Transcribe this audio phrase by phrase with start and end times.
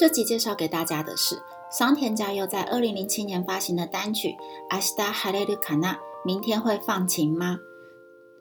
[0.00, 4.28] 这集介绍给大家的是桑田佳佑在二零零七年发行的单曲
[4.70, 7.58] 《明日晴れると n a 明天会放晴吗？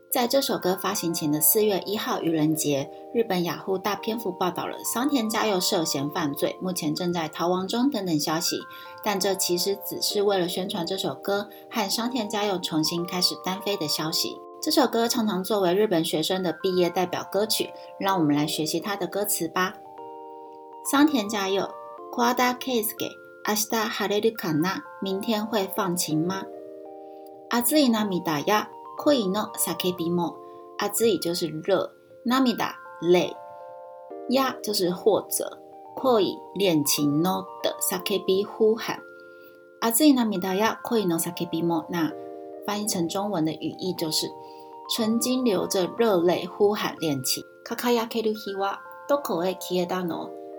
[0.10, 8.56] 在这首歌发行前的四月一号愚人节，日本雅虎大篇幅报道了桑田佳佑涉嫌犯罪，目前正在逃亡中等等消息。
[9.04, 14.30] 但这其实只是为了宣传这首歌和桑田佳佑重新开始单飞的消息。
[14.64, 19.74] 这首歌常常作为日本学生的毕业代表歌曲，让我们来学习它的歌词吧。
[20.92, 21.64] 桑田佳佑
[22.14, 22.48] ，Asta
[23.88, 24.82] h a r 明日晴れるかな？
[25.04, 26.46] 明天会放晴吗？
[27.52, 30.38] あついなみだや、こいのさけびも。
[30.80, 31.92] 阿兹伊就是热，
[32.26, 32.72] なみだ
[33.04, 33.36] 泪，
[34.32, 35.60] や就是或者，
[35.96, 38.98] こい练琴の的さけび呼喊。
[39.82, 41.86] あついなみだや、こいのさけびも。
[41.92, 42.12] 那
[42.66, 44.26] 翻译成中文的语义就是
[44.98, 47.44] 曾经流着热泪呼喊练琴。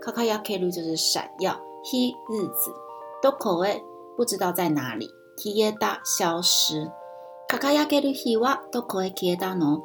[0.01, 2.73] 卡卡亚克鲁就是闪耀，黑日子，
[3.21, 3.85] 都可诶，
[4.17, 5.11] 不知道在哪里，
[5.45, 6.91] 黑耶达消失。
[7.47, 9.83] 卡卡亚克鲁黑哇，都可诶，黑耶达侬，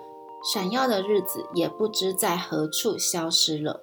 [0.54, 3.82] 闪耀的日子也不知在何处消失了。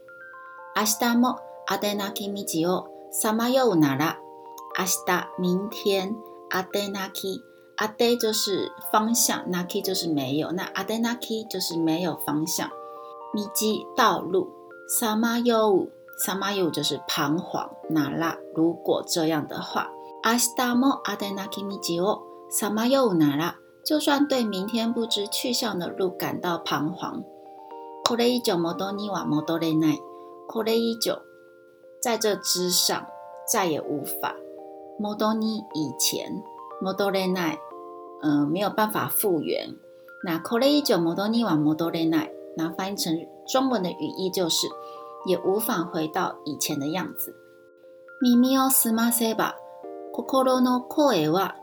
[0.75, 4.19] 阿西达莫，阿德纳基米吉奥，萨马尤乌纳拉。
[4.77, 6.17] 阿西达明天，
[6.49, 7.43] 阿德纳基，
[7.77, 12.71] 阿德就是方向，纳基就是没有，那阿德纳基就是没有方向。
[13.35, 14.49] 米吉道路，
[14.89, 15.91] 萨马尤乌。
[16.17, 18.37] 萨玛尤就是彷徨，那拉。
[18.55, 19.91] 如果这样的话，
[20.23, 27.25] 阿悉达莫阿达那基米吉奥萨玛尤那拉，就算对明天不知去向的路感到彷徨。
[28.05, 29.99] 科雷伊久摩多尼瓦摩多雷奈，
[30.49, 31.19] 科雷伊久
[32.03, 33.07] 在这之上
[33.49, 34.35] 再也无法。
[34.99, 36.43] 摩多尼以前，
[36.81, 37.59] 摩多雷奈，
[38.23, 39.75] 嗯，没有办法复原。
[40.25, 43.17] 那科雷伊久摩多尼瓦摩多雷奈，那翻译成
[43.49, 44.69] 中文的语义就是。
[45.25, 47.35] 也无法回到以前的样子。
[48.21, 49.55] 咪咪哦斯马塞吧，
[50.15, 51.55] 可可罗诺可艾瓦，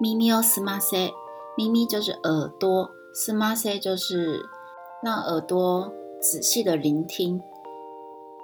[0.00, 1.10] 咪咪哦斯马塞，
[1.56, 4.44] 咪咪就是耳朵，斯马塞就是
[5.02, 7.40] 让耳朵仔细的聆听。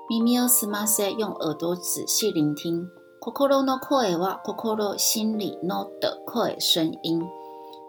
[0.09, 2.89] 咪咪哦斯马塞，用耳朵仔细聆听。
[3.23, 7.25] 心の声は心艾瓦，可心里诺的可声音。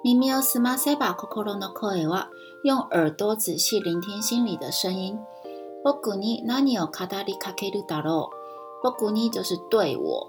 [0.04, 1.74] 咪咪哦斯马塞吧，可可罗诺
[2.64, 5.18] 用耳朵仔细聆听心里的声音。
[5.84, 6.92] 僕に何を語
[7.28, 8.84] りかけるだろう。
[8.84, 10.28] 僕に就是对我。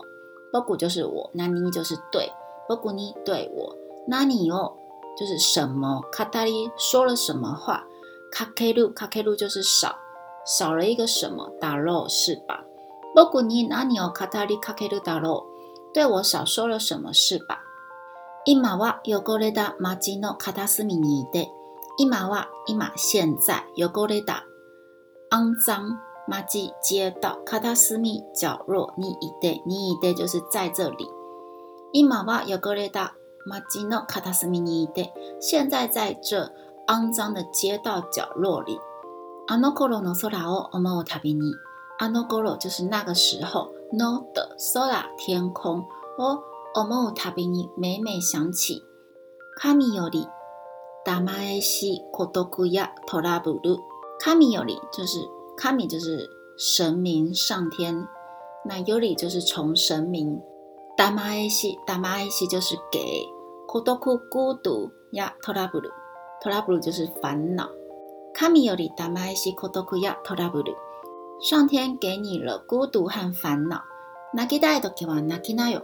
[0.53, 1.31] 僕就是我。
[1.33, 2.33] 何就是对。
[2.69, 3.75] 僕に对我。
[4.09, 4.77] 何を
[5.17, 6.03] 就是什么。
[6.13, 7.85] 語り说了什么话。
[8.33, 8.93] かける。
[8.93, 9.97] かける就是少。
[10.45, 11.53] 少了一个什么。
[11.61, 12.65] だろう是吧。
[13.15, 15.45] 僕に何を語りかけるだろう。
[15.95, 17.61] 对我少说了什么是吧。
[18.45, 21.49] 今は汚れた街の片隅にいて。
[21.97, 24.47] 今は今現在汚れた
[25.31, 25.89] 肮脏、
[26.29, 31.09] 垃圾街道、卡塔斯米角落，你一带，你一带就是在这里。
[31.93, 33.13] いまはやがれだ、
[33.47, 35.13] マジのカタスミにいて。
[35.41, 36.51] 现在在这
[36.89, 38.79] 肮脏的街道角落里。
[39.49, 41.53] あのころの空を思うたびに、
[42.01, 45.85] あのころ就是那个时候，のの空天空。
[46.17, 46.39] を
[46.77, 48.83] 思うたびに，每每想起。
[49.57, 50.29] 神より、
[51.05, 53.79] ダマエし孤独やトラブル。
[54.21, 58.07] 卡米尤里就是卡米就是神明上天，
[58.65, 60.41] 那尤里就是从神明
[60.97, 63.01] 达玛埃西达玛埃西就是给
[63.69, 65.89] 科多库孤独呀托拉布鲁
[66.41, 67.69] 托拉布鲁就是烦恼。
[68.33, 70.73] 卡米尤里达玛埃西科多库呀托拉布鲁，
[71.43, 73.83] 上天给你了孤独和烦恼。
[74.33, 75.81] 纳吉代都给哇纳吉纳尤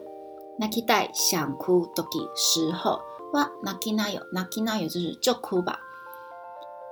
[0.59, 2.99] 纳吉代想哭都给时候
[3.33, 5.79] 哇纳吉纳尤纳吉纳尤就是就哭吧。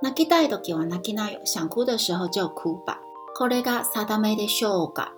[0.01, 0.29] 泣き
[1.45, 3.01] 想哭的时候就哭吧。
[3.35, 5.11] これが定めでしょうか。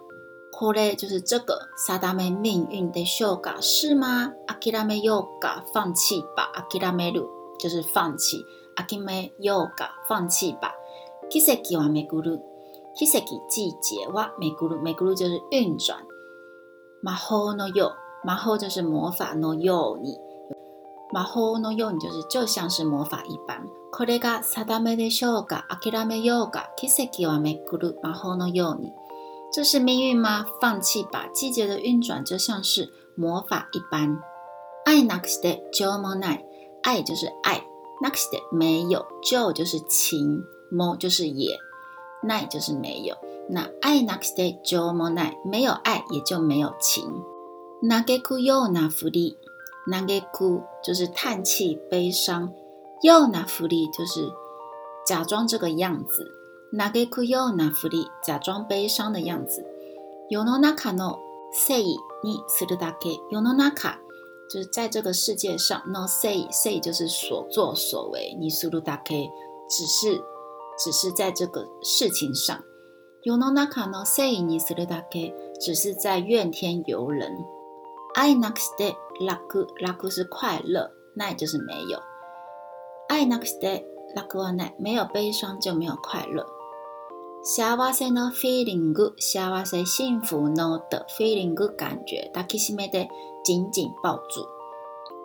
[0.51, 1.55] これ就是这个，
[1.99, 3.61] 定め命运でしょうか。
[3.61, 4.33] 是吗？
[4.47, 5.63] 諦めようか。
[5.71, 6.51] 放弃吧。
[6.69, 7.27] 諦める，
[7.59, 8.43] 就是放弃。
[8.75, 9.91] 諦めようか。
[10.09, 10.73] 放弃吧。
[11.29, 12.39] 奇跡はめぐる，
[12.95, 15.97] 奇跡季节はめぐるめぐる就是运转。
[17.03, 17.93] 魔法のよ，う。
[18.27, 20.17] 魔法就是魔法のように。
[21.13, 23.67] 魔法のように就是就像是魔法一般。
[23.91, 28.93] これが定めでしょうか諦めようか奇跡はめくる魔法のように。
[29.53, 30.45] 这是命运吗？
[30.61, 31.27] 放弃吧！
[31.33, 34.17] 季节的运转就像是魔法一般。
[34.85, 36.45] 爱なくして情もない。
[36.81, 37.61] 爱就是爱，
[38.01, 40.41] なくして没有，就就是情，
[40.71, 41.57] も就是也，
[42.23, 43.17] ない就是没有。
[43.49, 47.03] 那愛なくして情もない，没有爱也就没有情。
[47.83, 49.35] 嘆くようなふり。
[49.87, 52.53] 难给哭就是叹气悲伤，
[53.01, 54.29] 又拿福利就是
[55.07, 56.31] 假装这个样子，
[56.71, 59.65] 难给哭又拿福利假装悲伤的样子。
[60.29, 61.17] 有ノナカノ
[61.51, 63.95] セイニスルダケ，有ノナカ
[64.51, 69.31] 就是在这个世界上，say イセイ就是所作所为，你スルダケ
[69.67, 70.21] 只是
[70.77, 72.61] 只是在这个事情上，
[73.23, 77.31] 有ノナカノセイニスルダケ只是在怨天尤人。
[78.13, 78.95] アイナクステ。
[79.21, 81.99] luck luck 是快乐，那也就是没有。
[83.09, 83.83] I next day
[84.15, 86.45] luck one n i g 没有悲伤就没有快乐。
[87.43, 93.07] 下话是呢 feeling good，下话是幸福呢的 feeling good 感觉，它其实没得
[93.43, 94.41] 紧紧抱住。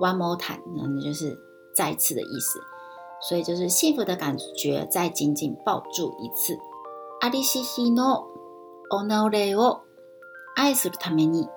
[0.01, 1.37] One more time 那就是
[1.75, 2.61] 再次的意思，
[3.23, 6.59] 所以就是幸福的感觉再紧紧抱住一次。
[7.21, 8.03] 阿利西西呢，
[8.91, 9.25] 我呢
[9.59, 9.81] 我
[10.55, 11.49] 爱するために，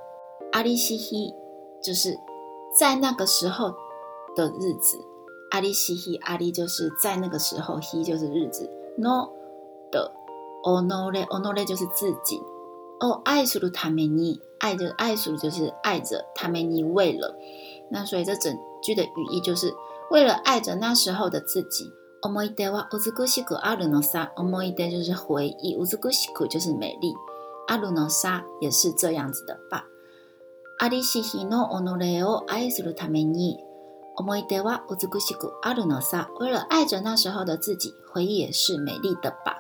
[0.52, 1.34] 阿利西西
[1.84, 2.18] 就是。
[2.72, 3.74] 在那个时候
[4.36, 5.04] 的日子，
[5.52, 8.70] 阿利西希阿利就是在那个时候，希就是日子。
[8.98, 9.30] no
[9.92, 10.12] 的
[10.64, 12.40] ono le，ono le 就是自己。
[13.00, 17.36] 哦，爱苏鲁塔梅尼，爱着爱苏就是爱着塔梅尼为了。
[17.90, 19.74] 那所以这整句的语义就是
[20.12, 21.92] 为了爱着那时候的自己。
[22.22, 27.14] omoidewa u z u k i s 就是回忆 u z u 就是美丽
[27.70, 28.08] a r u n
[28.60, 29.86] 也是这样子的吧。
[30.82, 33.60] ありし日の己を愛するために、
[34.16, 36.30] 思い出は美しくあるのさ。
[36.40, 39.58] 为了愛着那时候的自己，回忆也是美丽的吧。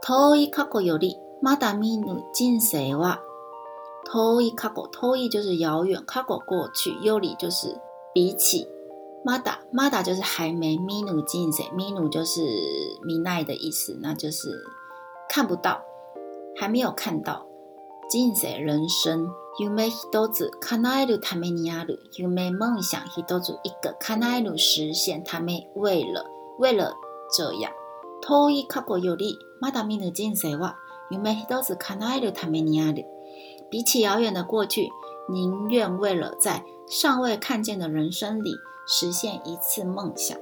[0.00, 3.18] 遠い過去よりまだ見ぬ人生は。
[4.04, 7.76] 遠い過去，遠い就是遥远，過去過去，より就是
[8.14, 8.68] 比起。
[9.24, 12.42] まだまだ就是还没，見ぬ人生，見ぬ就是
[13.08, 14.64] 見ない的意思，那就是
[15.28, 15.82] 看不到，
[16.54, 17.44] 还没有看到。
[18.08, 19.28] 金色人生，
[19.58, 21.86] 有没希多子卡奈鲁他们尼亚
[22.58, 26.24] 梦想希多子一个卡奈鲁实现他们为了
[26.58, 26.94] 为了
[27.36, 27.72] 这样。
[28.20, 30.76] 对于卡国有利，马达米的金色话，
[31.10, 32.80] 有没希多子卡奈鲁他们尼
[33.70, 34.90] 比起遥远的过去，
[35.28, 38.54] 宁愿为了在尚未看见的人生里
[38.86, 40.38] 实现一次梦想。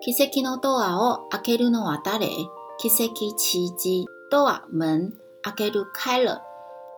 [0.00, 2.44] kiseki no d o o o a k e r no a a i
[2.78, 6.47] k i s e k i d o 门 ake 开了。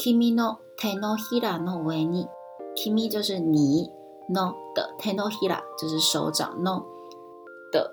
[0.00, 2.28] 君の手のひらの上に，
[2.76, 3.90] 君就是你
[4.32, 6.86] ，o 的，tenohira 就是手掌，o
[7.72, 7.90] 的，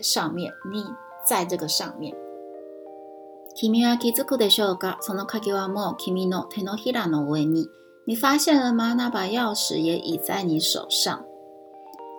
[0.00, 0.84] 上上面，你
[1.26, 2.16] 在这个上面。
[3.56, 4.98] 君は気づくでしょうか？
[5.00, 7.68] その鍵はもう君の手のひらの上に。
[8.06, 8.94] 你发现了吗？
[8.94, 11.24] 那把钥匙也已在你手上。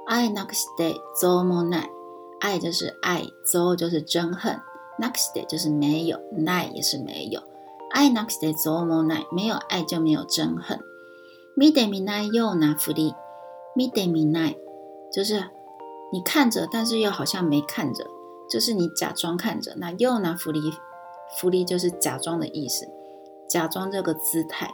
[0.09, 1.89] 愛なくして憎むない。
[2.41, 4.59] 爱就是爱，憎就是憎恨，
[4.99, 7.39] なくして就是没有，ない也是没有。
[7.93, 10.79] 爱なくて憎むない，没有爱就没有憎恨。
[11.55, 13.13] 見得見ないような福利，
[13.75, 14.57] 見得見ない，
[15.13, 15.43] 就是
[16.13, 18.05] 你看着，但是又好像没看着，
[18.49, 19.75] 就是你假装看着。
[19.77, 20.73] 那ような福利，
[21.37, 22.85] 福利就是假装的意思，
[23.49, 24.71] 假装这个姿态。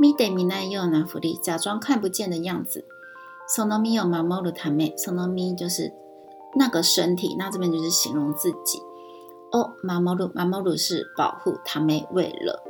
[0.00, 2.84] 見得見ないような福利，假装看不见的样子。
[3.46, 5.92] そのみをまもるため、そのみ就是
[6.56, 8.80] 那个身体，那这边就是形容自己。
[9.54, 12.60] 哦，马毛鲁，马毛鲁是保护他们，为了。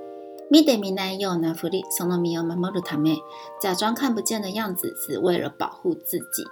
[0.53, 3.17] ミデ米ナヨナ福利，その米オマ毛ルため、
[3.59, 6.45] 假装看不见的样子，是为了保护自己。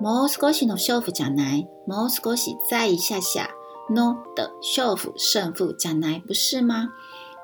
[0.00, 3.50] モスコシの勝負将来、モスコシ在一下下、
[3.92, 6.90] ノ的勝負胜负将来不是吗？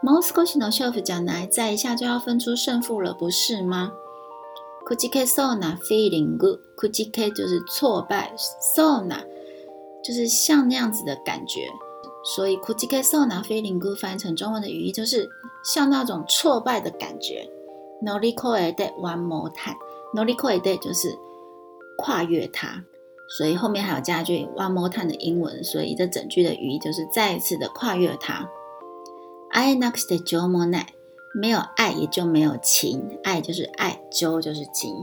[0.04, 3.90] モスコシの勝負将来在一下就要分出胜负了，不是吗？
[4.88, 8.32] クジケソナフィリンググ、クジケ就是挫败，
[8.76, 9.31] ソナ。
[10.02, 11.68] 就是像那样子的感觉，
[12.34, 15.28] 所以 “kutikeseona filigu” 翻译成中文的语义就是
[15.64, 17.48] 像那种挫败的感觉。
[18.04, 21.16] “noliko e de one more time”“noliko e de” 就是
[21.96, 22.82] 跨越它，
[23.38, 28.50] 所以后面还有加一句 “one more time” 的英文，所以这整句的语义就是再一次的跨越它。
[29.52, 30.84] “i n e x t de a jo monai”
[31.34, 34.96] 没有爱也就没有情，爱就是爱，jo 就是情。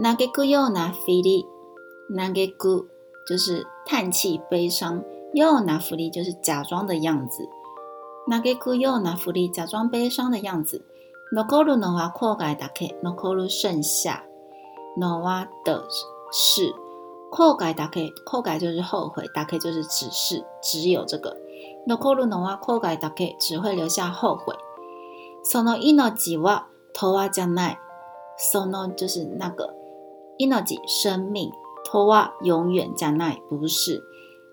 [0.00, 2.88] “nagikuyo na fili”“nagikuyo” g n
[3.26, 3.66] 就是。
[3.88, 5.02] 叹气，悲伤。
[5.34, 7.48] 又拿福利，就是假装的样子。
[8.28, 10.84] 拿给孤又拿福利，假装悲伤的样子。
[11.32, 14.24] no koru no wa koga dake no koru 剩下
[14.96, 15.84] no wa 的
[16.32, 16.72] 是
[17.30, 21.36] koga dake koga 就是后悔，dake 就是只是只有这个
[21.86, 24.54] no koru no wa koga dake 只会留下后悔。
[25.50, 26.62] sono ino ji wa
[26.94, 27.76] to wa jana
[28.38, 29.74] sono 就是那个
[30.38, 31.50] inogji 生命。
[32.06, 33.30] 瓦永远在那？
[33.48, 34.02] 不是，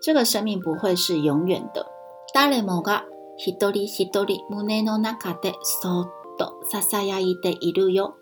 [0.02, 1.86] 这个生命不会是永远的。
[2.34, 3.04] 誰もが
[3.38, 8.14] 一人一人胸の中でそっと囁いているよ。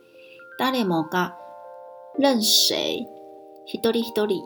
[0.58, 1.34] 誰もが，
[2.18, 3.06] 任谁，
[3.66, 4.42] 一人一人，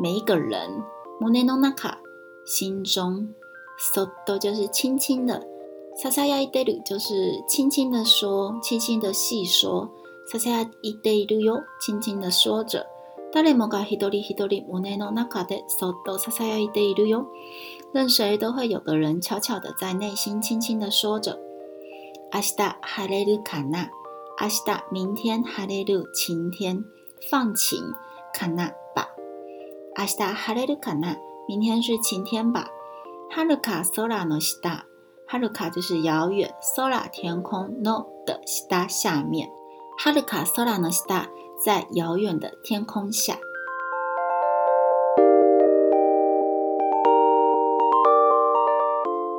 [0.00, 0.82] 每一个人，
[1.20, 1.96] 胸の中か，
[2.46, 3.28] 心中，
[3.78, 5.34] そっと就是轻轻的，
[6.04, 9.88] 呀いてる就是轻轻的说，轻轻的细说，
[10.30, 10.38] 囁
[10.82, 12.86] いてるよ，轻轻的说着。
[13.36, 17.26] 誰もが一人一人胸の中でそっと囁いているよ。
[17.92, 21.38] 任谁都会有个人悄悄地在内心轻轻地说着
[22.32, 23.90] ：“明日晴れるかな。
[24.40, 26.82] 明日明天晴れる晴天
[27.30, 27.78] 放晴
[28.32, 29.10] かな吧。
[29.98, 31.18] 明日晴れるかな。
[31.46, 32.70] 明天是晴天吧。
[33.28, 34.86] はるか空の下。
[35.26, 39.50] はるか就是遥远，空天空の o 的下下面。
[39.98, 41.28] はるか空の下。
[41.66, 43.36] 在遥远的天空下。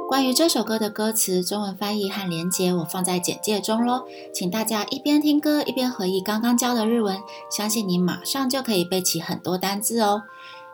[0.10, 4.04] 关于这首歌的歌词、中文翻译和连接，我放在简介中喽。
[4.34, 7.18] 请大家一边听歌一边回忆刚刚教的日文，
[7.50, 10.24] 相信你马上就可以背起很多单字哦。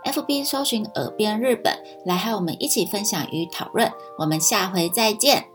[0.05, 3.91] FB 搜寻“耳边日本”，来和我们一起分享与讨论。
[4.17, 5.52] 我们下回再见。